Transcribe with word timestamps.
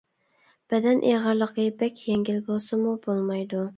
بەدەن 0.73 1.03
ئېغىرلىقى 1.09 1.65
بەك 1.83 2.01
يەڭگىل 2.07 2.41
بولسىمۇ 2.49 2.95
بولمايدۇ. 3.05 3.63